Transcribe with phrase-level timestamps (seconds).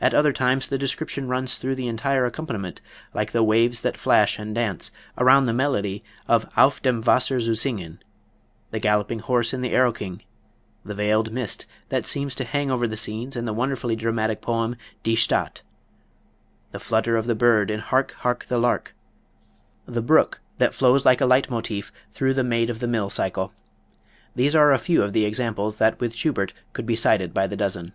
[0.00, 2.80] At other times the description runs through the entire accompaniment,
[3.12, 7.54] like the waves that flash and dance around the melody of "Auf dem Wasser zu
[7.56, 7.98] Singen";
[8.70, 10.22] the galloping horse in the "Erlking";
[10.84, 14.76] the veiled mist that seems to hang over the scenes in the wonderfully dramatic poem,
[15.02, 15.62] "Die Stadt";
[16.70, 18.94] the flutter of the bird in "Hark, Hark, the Lark";
[19.86, 23.52] the brook that flows like a leitmotif through the "Maid of the Mill" cycle
[24.36, 27.56] these are a few of the examples that with Schubert could be cited by the
[27.56, 27.92] dozen.